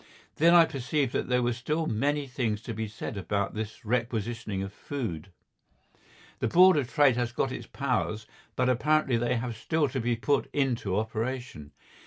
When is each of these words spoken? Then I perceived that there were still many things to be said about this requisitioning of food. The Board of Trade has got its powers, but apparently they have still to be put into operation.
Then 0.37 0.55
I 0.55 0.65
perceived 0.65 1.13
that 1.13 1.27
there 1.27 1.43
were 1.43 1.53
still 1.53 1.85
many 1.85 2.25
things 2.25 2.63
to 2.63 2.73
be 2.73 2.87
said 2.87 3.17
about 3.17 3.53
this 3.53 3.85
requisitioning 3.85 4.63
of 4.63 4.73
food. 4.73 5.29
The 6.39 6.47
Board 6.47 6.75
of 6.75 6.91
Trade 6.91 7.17
has 7.17 7.31
got 7.31 7.51
its 7.51 7.67
powers, 7.67 8.25
but 8.55 8.67
apparently 8.67 9.17
they 9.17 9.35
have 9.35 9.55
still 9.55 9.87
to 9.89 9.99
be 9.99 10.15
put 10.15 10.49
into 10.53 10.97
operation. 10.97 11.71